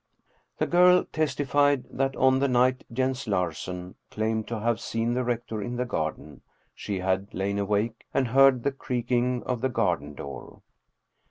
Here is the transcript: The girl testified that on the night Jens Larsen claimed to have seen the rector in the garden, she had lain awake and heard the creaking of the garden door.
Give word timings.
The 0.57 0.65
girl 0.65 1.03
testified 1.11 1.83
that 1.91 2.15
on 2.15 2.39
the 2.39 2.47
night 2.47 2.85
Jens 2.91 3.27
Larsen 3.27 3.93
claimed 4.09 4.47
to 4.47 4.59
have 4.59 4.79
seen 4.79 5.13
the 5.13 5.23
rector 5.23 5.61
in 5.61 5.75
the 5.75 5.85
garden, 5.85 6.41
she 6.73 6.97
had 7.01 7.31
lain 7.35 7.59
awake 7.59 8.07
and 8.11 8.29
heard 8.29 8.63
the 8.63 8.71
creaking 8.71 9.43
of 9.43 9.61
the 9.61 9.69
garden 9.69 10.15
door. 10.15 10.63